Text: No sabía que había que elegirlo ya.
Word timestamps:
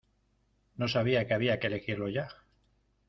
No 0.77 0.87
sabía 0.87 1.27
que 1.27 1.35
había 1.35 1.59
que 1.59 1.67
elegirlo 1.67 2.09
ya. 2.09 2.27